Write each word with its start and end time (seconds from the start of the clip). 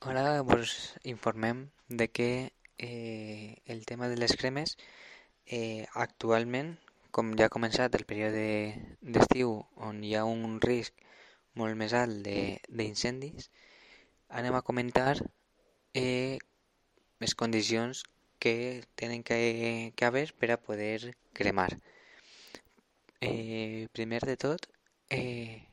Ara 0.00 0.42
vos 0.42 0.94
informem 1.02 1.70
de 1.88 2.06
que 2.08 2.52
eh, 2.78 3.56
el 3.66 3.84
tema 3.84 4.08
de 4.08 4.16
les 4.16 4.36
cremes 4.36 4.78
eh, 5.44 5.86
actualment, 5.92 6.78
com 7.10 7.32
ja 7.40 7.48
ha 7.48 7.54
començat 7.56 7.96
el 7.98 8.04
període 8.06 8.44
d'estiu 9.02 9.56
on 9.88 10.04
hi 10.06 10.14
ha 10.14 10.22
un 10.22 10.60
risc 10.62 10.94
molt 11.58 11.74
més 11.82 11.96
alt 11.98 12.22
d'incendis, 12.22 13.50
anem 14.30 14.54
a 14.54 14.62
comentar 14.62 15.16
eh, 15.94 16.38
les 17.18 17.34
condicions 17.34 18.06
que 18.38 18.56
tenen 18.94 19.26
que, 19.26 19.92
que 19.96 20.04
haver 20.06 20.28
per 20.38 20.52
a 20.54 20.62
poder 20.62 21.16
cremar. 21.34 21.72
Eh, 23.20 23.88
primer 23.90 24.22
de 24.30 24.38
tot, 24.46 24.70
eh, 25.10 25.66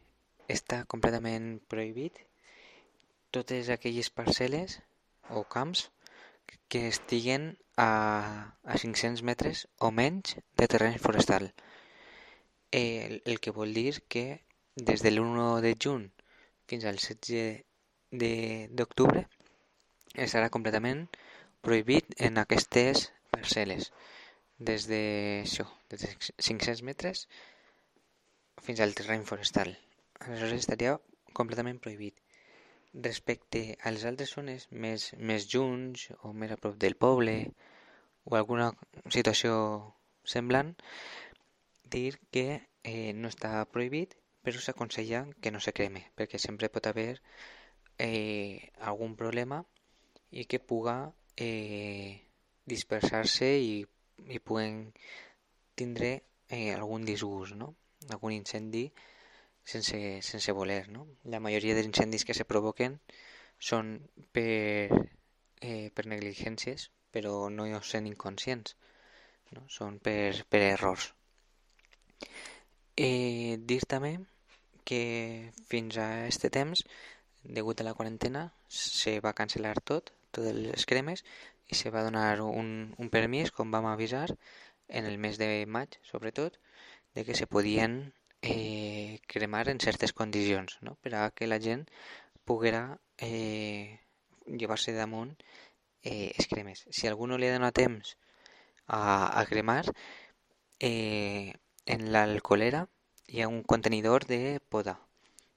està 0.49 0.81
completament 0.89 1.59
prohibit 1.69 2.25
totes 3.35 3.69
aquelles 3.73 4.09
parcel·les 4.19 4.79
o 5.29 5.43
camps 5.55 5.89
que 6.71 6.87
estiguen 6.87 7.51
a, 7.77 7.89
a 8.63 8.77
500 8.81 9.23
metres 9.29 9.65
o 9.79 9.91
menys 9.91 10.37
de 10.57 10.67
terreny 10.71 10.97
forestal. 11.01 11.51
El, 12.71 13.21
el 13.25 13.39
que 13.39 13.53
vol 13.55 13.73
dir 13.73 14.01
que 14.07 14.25
des 14.75 15.03
de 15.05 15.11
l'1 15.11 15.61
de 15.65 15.73
juny 15.79 16.09
fins 16.67 16.85
al 16.89 16.97
16 16.99 17.63
de- 18.11 18.67
d'octubre 18.71 19.25
estarà 20.15 20.49
completament 20.49 21.05
prohibit 21.65 22.15
en 22.27 22.37
aquestes 22.41 23.09
parcel·les 23.31 23.91
des 24.59 24.87
de, 24.87 25.01
això, 25.43 25.65
des 25.91 26.05
de 26.05 26.11
500 26.39 26.83
metres 26.87 27.25
fins 28.63 28.79
al 28.79 28.95
terreny 28.95 29.25
forestal. 29.27 29.75
Aleshores 30.19 30.61
estaria 30.63 30.95
completament 31.33 31.81
prohibit. 31.83 32.15
Respecte 33.03 33.77
a 33.83 33.91
les 33.91 34.05
altres 34.07 34.31
zones 34.37 34.67
més, 34.71 35.09
més 35.19 35.47
junts 35.51 36.07
o 36.23 36.31
més 36.33 36.53
a 36.53 36.57
prop 36.57 36.77
del 36.79 36.95
poble 36.95 37.35
o 38.25 38.35
alguna 38.39 38.69
situació 39.11 39.55
semblant, 40.25 40.71
dir 41.95 42.17
que 42.31 42.45
eh, 42.83 43.11
no 43.13 43.29
està 43.29 43.65
prohibit, 43.71 44.15
però 44.45 44.61
s'aconsella 44.61 45.25
que 45.41 45.51
no 45.51 45.59
se 45.59 45.73
creme, 45.73 46.05
perquè 46.15 46.39
sempre 46.41 46.69
pot 46.69 46.87
haver 46.87 47.19
eh, 47.97 48.71
algun 48.91 49.15
problema 49.19 49.63
i 50.31 50.45
que 50.49 50.59
puga 50.59 50.95
eh, 51.37 52.21
dispersar-se 52.65 53.49
i, 53.61 53.75
i 54.27 54.39
puguen 54.39 54.91
tindre 55.75 56.11
eh, 56.49 56.73
algun 56.73 57.05
disgust, 57.05 57.55
no? 57.59 57.73
algun 58.09 58.35
incendi 58.35 58.87
sense, 59.65 60.21
sense 60.21 60.51
voler. 60.51 60.87
No? 60.89 61.07
La 61.23 61.41
majoria 61.43 61.75
dels 61.75 61.89
incendis 61.89 62.25
que 62.25 62.37
se 62.37 62.47
provoquen 62.47 62.99
són 63.59 63.97
per, 64.35 64.91
eh, 65.61 65.89
per 65.95 66.05
negligències, 66.11 66.89
però 67.11 67.49
no 67.49 67.67
sent 67.81 68.07
inconscients, 68.07 68.75
no? 69.55 69.65
són 69.67 69.99
per, 69.99 70.45
per 70.49 70.61
errors. 70.69 71.11
Eh, 72.95 73.57
dir 73.59 73.81
també 73.89 74.17
que 74.85 75.51
fins 75.67 75.97
a 75.97 76.27
este 76.27 76.51
temps, 76.53 76.85
degut 77.43 77.81
a 77.81 77.87
la 77.87 77.95
quarantena, 77.97 78.45
se 78.69 79.19
va 79.25 79.33
cancel·lar 79.37 79.75
tot, 79.81 80.13
totes 80.31 80.55
les 80.55 80.85
cremes, 80.85 81.25
i 81.67 81.75
se 81.75 81.89
va 81.89 82.03
donar 82.05 82.41
un, 82.45 82.93
un 83.01 83.09
permís, 83.09 83.51
com 83.51 83.73
vam 83.73 83.87
avisar, 83.89 84.27
en 84.87 85.09
el 85.09 85.17
mes 85.17 85.39
de 85.41 85.65
maig, 85.65 85.97
sobretot, 86.05 86.59
de 87.15 87.25
que 87.25 87.35
se 87.35 87.47
podien 87.47 88.13
eh, 88.41 89.14
cremar 89.35 89.67
en 89.69 89.81
certes 89.83 90.13
condicions, 90.13 90.79
no? 90.81 90.95
per 91.03 91.15
a 91.19 91.29
que 91.35 91.47
la 91.51 91.59
gent 91.67 91.85
poguera 92.45 92.83
eh, 93.17 93.99
llevar-se 94.47 94.93
damunt 94.95 95.35
eh, 96.03 96.31
els 96.37 96.47
cremes. 96.51 96.85
Si 96.91 97.07
algú 97.09 97.27
no 97.27 97.39
li 97.39 97.49
ha 97.49 97.57
donat 97.57 97.75
temps 97.81 98.15
a, 98.87 99.01
a 99.39 99.45
cremar, 99.49 99.83
eh, 100.79 101.53
en 101.85 102.11
l'alcoholera 102.13 102.85
hi 103.27 103.41
ha 103.41 103.49
un 103.49 103.63
contenidor 103.63 104.25
de 104.29 104.59
poda. 104.69 104.99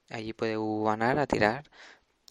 Allí 0.09 0.33
podeu 0.33 0.89
anar 0.89 1.17
a 1.19 1.27
tirar 1.27 1.69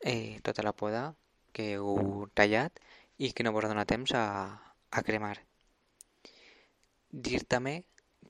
eh, 0.02 0.40
tota 0.42 0.64
la 0.66 0.74
poda 0.74 1.14
que 1.52 1.74
heu 1.76 2.26
tallat 2.34 2.80
i 3.18 3.32
que 3.32 3.46
no 3.46 3.52
vos 3.54 3.66
dona 3.70 3.86
temps 3.86 4.14
a, 4.14 4.24
a 4.90 5.02
cremar. 5.06 5.36
Dir 7.10 7.42
també 7.54 7.82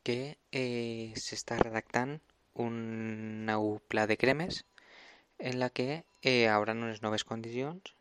que 0.05 0.39
eh, 0.53 1.13
s'està 1.17 1.59
redactant 1.61 2.19
un 2.65 3.47
nou 3.49 3.79
pla 3.89 4.07
de 4.11 4.17
cremes 4.21 4.65
en 5.39 5.59
la 5.63 5.71
que 5.71 6.03
eh, 6.23 6.49
haurà 6.51 6.75
unes 6.75 7.03
noves 7.05 7.25
condicions 7.25 7.95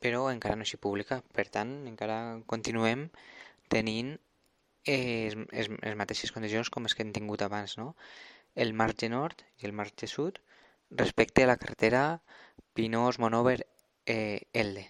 però 0.00 0.26
encara 0.30 0.56
no 0.56 0.66
s'hi 0.68 0.78
publica. 0.80 1.20
Per 1.36 1.46
tant, 1.52 1.72
encara 1.90 2.18
continuem 2.52 3.06
tenint 3.72 4.12
eh, 4.86 5.32
les, 5.52 5.70
les, 5.70 5.96
mateixes 5.98 6.32
condicions 6.34 6.70
com 6.70 6.86
les 6.86 6.94
que 6.94 7.04
hem 7.04 7.12
tingut 7.16 7.42
abans, 7.42 7.76
no? 7.80 7.94
El 8.54 8.72
marge 8.74 9.08
nord 9.12 9.42
i 9.60 9.68
el 9.68 9.74
marge 9.76 10.08
sud 10.10 10.40
respecte 10.90 11.44
a 11.44 11.50
la 11.50 11.58
carretera 11.60 12.04
Pinós, 12.74 13.18
Monover, 13.18 13.66
eh, 14.06 14.46
Elde. 14.52 14.86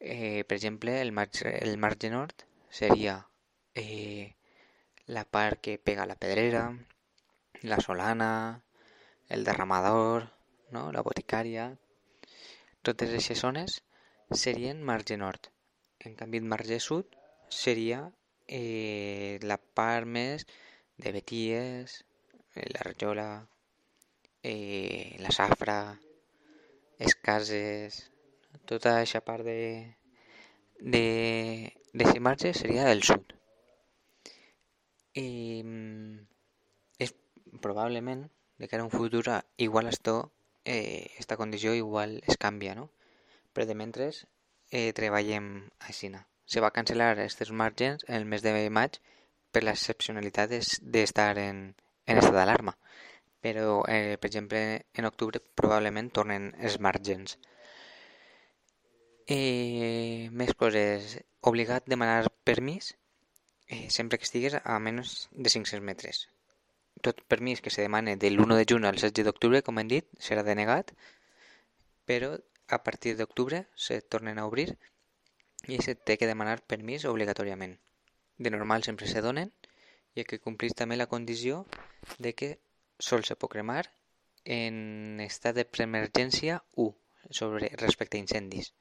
Eh, 0.00 0.44
per 0.48 0.56
exemple, 0.56 1.00
el 1.00 1.12
marge, 1.12 1.50
el 1.64 1.76
marge 1.78 2.10
nord 2.10 2.46
seria 2.70 3.16
eh, 3.74 4.34
la 5.06 5.24
part 5.24 5.60
que 5.60 5.78
pega 5.78 6.06
la 6.06 6.16
pedrera, 6.16 6.70
la 7.62 7.78
solana, 7.80 8.64
el 9.28 9.44
derramador, 9.44 10.28
no? 10.70 10.90
la 10.92 11.02
boticària, 11.06 11.66
totes 12.82 13.10
aquestes 13.10 13.42
zones 13.44 13.78
serien 14.44 14.82
marge 14.82 15.16
nord. 15.16 15.48
En 16.00 16.16
canvi, 16.18 16.42
el 16.42 16.50
marge 16.50 16.80
sud 16.80 17.16
seria 17.48 18.02
eh, 18.48 19.38
la 19.42 19.58
part 19.58 20.06
més 20.06 20.46
de 20.98 21.12
Beties, 21.14 22.02
eh, 22.54 22.68
la 22.74 22.84
Rajola, 22.88 23.28
eh, 24.42 25.16
la 25.22 25.30
Safra, 25.30 25.80
les 26.98 27.14
cases, 27.16 28.04
tota 28.66 28.98
aquesta 28.98 29.22
part 29.26 29.46
de 29.46 29.58
de, 30.82 31.72
de 31.92 32.20
marge 32.20 32.52
seria 32.54 32.90
el 32.90 33.02
sud. 33.02 33.32
És 35.14 35.64
probablement 37.64 38.26
de 38.58 38.68
cara 38.68 38.82
a 38.82 38.86
un 38.86 38.92
futur 38.92 39.24
igual 39.56 39.88
esto, 39.88 40.32
eh, 40.64 41.10
esta 41.18 41.36
condició 41.36 41.74
igual 41.74 42.22
es 42.26 42.36
canvia, 42.36 42.74
no? 42.74 42.90
Però 43.52 43.66
de 43.66 43.74
mentre 43.74 44.10
eh, 44.70 44.92
treballem 44.96 45.48
així. 45.88 46.10
Se 46.46 46.60
va 46.64 46.72
cancel·lar 46.76 47.12
aquests 47.14 47.52
margens 47.62 48.04
en 48.08 48.16
el 48.20 48.26
mes 48.26 48.42
de 48.44 48.52
maig 48.70 48.98
per 49.52 49.62
l'excepcionalitat 49.64 50.52
d'estar 50.96 51.36
en, 51.38 51.62
en 52.06 52.20
estat 52.20 52.36
d'alarma. 52.38 52.76
Però, 53.44 53.82
eh, 53.88 54.16
per 54.20 54.30
exemple, 54.30 54.60
en 54.94 55.08
octubre 55.08 55.40
probablement 55.60 56.10
tornen 56.18 56.52
els 56.58 56.78
margens. 56.78 57.38
Eh, 59.26 60.28
més 60.30 60.54
coses. 60.58 61.18
Obligat 61.50 61.86
a 61.86 61.90
demanar 61.90 62.30
permís 62.44 62.94
eh, 63.66 63.88
sempre 63.90 64.18
que 64.18 64.28
estigues 64.28 64.54
a 64.62 64.78
menys 64.78 65.28
de 65.32 65.50
500 65.50 65.82
metres. 65.82 66.28
Tot 67.02 67.18
permís 67.26 67.60
que 67.60 67.72
se 67.74 67.82
demane 67.82 68.16
de 68.16 68.30
l'1 68.30 68.56
de 68.58 68.66
juny 68.70 68.86
al 68.86 68.98
16 69.00 69.26
d'octubre, 69.26 69.62
com 69.66 69.80
hem 69.82 69.88
dit, 69.90 70.06
serà 70.22 70.44
denegat, 70.46 70.92
però 72.06 72.36
a 72.68 72.78
partir 72.86 73.16
d'octubre 73.18 73.64
se 73.74 74.00
tornen 74.02 74.38
a 74.38 74.46
obrir 74.46 74.68
i 75.68 75.78
se 75.82 75.94
té 75.94 76.16
que 76.18 76.30
demanar 76.30 76.62
permís 76.72 77.04
obligatòriament. 77.10 77.74
De 78.38 78.50
normal 78.54 78.86
sempre 78.86 79.10
se 79.10 79.22
donen 79.24 79.50
i 80.14 80.24
que 80.28 80.40
complís 80.46 80.78
també 80.78 80.96
la 80.96 81.10
condició 81.10 81.64
de 82.18 82.32
que 82.38 82.52
sol 82.98 83.26
se 83.26 83.36
pot 83.36 83.50
cremar 83.50 83.84
en 84.44 85.20
estat 85.26 85.58
de 85.58 85.66
preemergència 85.66 86.62
1 86.76 86.94
sobre, 87.30 87.70
respecte 87.82 88.18
a 88.18 88.22
incendis, 88.22 88.72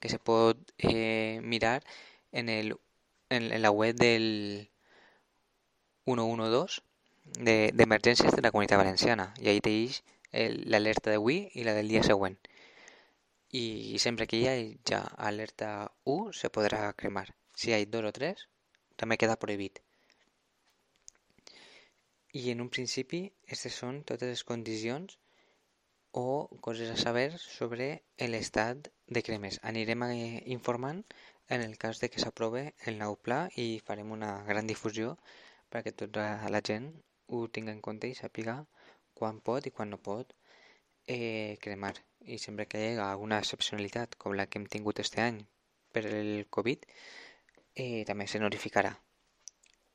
que 0.00 0.08
se 0.08 0.18
pot 0.18 0.58
eh, 0.78 1.40
mirar 1.42 1.82
en, 2.32 2.48
el, 2.48 2.74
en, 3.30 3.52
en 3.52 3.62
la 3.62 3.70
web 3.70 3.94
del 3.96 4.70
112 6.04 6.82
d'emergències 7.24 8.30
de, 8.30 8.36
de 8.36 8.42
la 8.42 8.50
Comunitat 8.50 8.78
Valenciana. 8.78 9.32
I 9.40 9.48
ahí 9.50 9.60
teix 9.64 10.02
l'alerta 10.32 11.12
d'avui 11.12 11.38
i 11.54 11.64
la 11.66 11.74
del 11.76 11.88
dia 11.88 12.02
següent. 12.06 12.36
I 13.54 13.98
sempre 14.02 14.26
que 14.26 14.38
hi 14.40 14.46
ha 14.50 14.54
ja 14.90 15.00
alerta 15.30 15.70
1 16.04 16.32
se 16.40 16.50
podrà 16.50 16.92
cremar. 17.00 17.28
Si 17.54 17.70
hi 17.70 17.74
ha 17.74 17.82
2 17.96 18.08
o 18.10 18.12
3 18.18 18.46
també 18.96 19.18
queda 19.18 19.38
prohibit. 19.44 19.80
I 22.34 22.50
en 22.50 22.64
un 22.64 22.70
principi 22.76 23.20
aquestes 23.46 23.78
són 23.82 24.02
totes 24.02 24.30
les 24.32 24.42
condicions 24.44 25.18
o 26.14 26.48
coses 26.66 26.90
a 26.90 26.98
saber 26.98 27.28
sobre 27.38 27.88
l'estat 28.18 28.90
de 29.06 29.22
cremes. 29.22 29.60
Anirem 29.62 30.02
informant 30.56 31.04
en 31.48 31.62
el 31.62 31.78
cas 31.78 32.00
de 32.02 32.10
que 32.10 32.22
s'aprove 32.22 32.74
el 32.90 32.98
nou 32.98 33.16
pla 33.16 33.40
i 33.56 33.80
farem 33.86 34.10
una 34.18 34.36
gran 34.50 34.66
difusió 34.70 35.16
perquè 35.70 35.92
tota 36.04 36.26
la 36.50 36.62
gent 36.62 36.92
ho 37.34 37.48
tingui 37.56 37.74
en 37.74 37.82
compte 37.86 38.10
i 38.10 38.16
sàpiga 38.18 38.56
quan 39.18 39.40
pot 39.48 39.66
i 39.66 39.72
quan 39.76 39.90
no 39.94 39.98
pot 40.08 40.34
eh, 41.06 41.56
cremar. 41.60 41.94
i 42.24 42.38
sempre 42.38 42.64
que 42.66 42.78
hi 42.80 42.86
hagi 42.88 43.00
alguna 43.04 43.38
excepcionalitat 43.42 44.14
com 44.20 44.32
la 44.32 44.46
que 44.46 44.58
hem 44.58 44.64
tingut 44.74 45.00
este 45.02 45.20
any 45.20 45.42
per 45.92 46.06
el 46.06 46.46
Covid, 46.56 46.86
eh, 47.74 48.04
també 48.08 48.26
se 48.26 48.40
notificarà. 48.40 48.94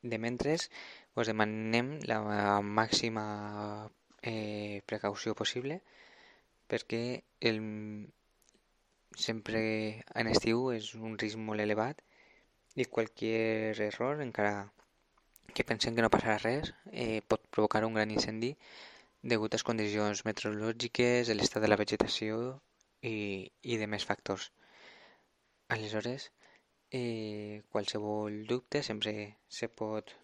De 0.02 0.18
mentres, 0.26 0.70
us 1.16 1.28
demanem 1.28 1.90
la 2.12 2.20
màxima 2.62 3.24
eh, 4.22 4.82
precaució 4.86 5.34
possible 5.36 5.82
perquè 6.70 7.02
el, 7.50 7.60
sempre 9.18 9.62
en 10.22 10.30
estiu 10.32 10.70
és 10.76 10.94
un 10.96 11.18
risc 11.18 11.42
molt 11.50 11.66
elevat 11.66 12.04
i 12.76 12.86
qualsevol 12.86 13.82
error, 13.88 14.22
encara 14.22 14.70
que 15.56 15.66
pensem 15.68 15.96
que 15.96 16.06
no 16.06 16.12
passarà 16.14 16.38
res, 16.42 16.74
eh, 16.92 17.22
pot 17.28 17.44
provocar 17.56 17.84
un 17.88 17.98
gran 17.98 18.12
incendi 18.12 18.56
degut 19.22 19.54
a 19.54 19.58
les 19.58 19.66
condicions 19.68 20.24
meteorològiques, 20.26 21.32
l'estat 21.36 21.64
de 21.64 21.70
la 21.70 21.80
vegetació 21.80 22.40
i, 23.02 23.50
i 23.62 23.78
de 23.82 23.88
més 23.88 24.06
factors. 24.08 24.52
Aleshores, 25.76 26.32
eh, 26.92 27.62
qualsevol 27.70 28.42
dubte 28.48 28.82
sempre 28.84 29.14
se 29.48 29.70
pot 29.70 30.16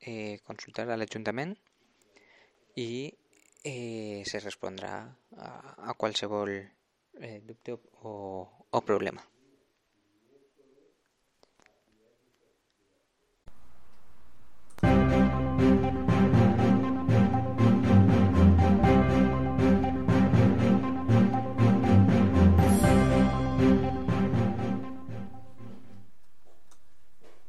eh, 0.00 0.40
consultar 0.46 0.88
a 0.88 0.96
l'Ajuntament 0.96 1.56
i 2.76 3.12
eh, 3.64 4.22
se 4.26 4.40
respondrà 4.40 4.96
a, 5.36 5.50
a 5.90 5.94
qualsevol 5.94 6.54
eh, 6.54 7.40
dubte 7.44 7.78
o, 8.02 8.16
o 8.70 8.80
problema. 8.82 9.24